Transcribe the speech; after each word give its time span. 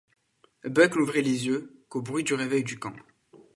Buck 0.63 0.95
n’ouvrit 0.95 1.21
les 1.21 1.45
yeux 1.45 1.83
qu’au 1.87 2.01
bruit 2.01 2.23
du 2.23 2.33
réveil 2.33 2.63
du 2.63 2.79
camp. 2.79 2.95